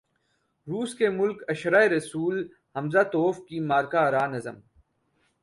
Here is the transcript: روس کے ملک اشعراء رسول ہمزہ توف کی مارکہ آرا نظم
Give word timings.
روس 0.67 0.93
کے 0.97 1.09
ملک 1.09 1.43
اشعراء 1.49 1.83
رسول 1.95 2.35
ہمزہ 2.75 3.03
توف 3.11 3.37
کی 3.47 3.59
مارکہ 3.69 3.97
آرا 3.97 4.25
نظم 4.33 4.55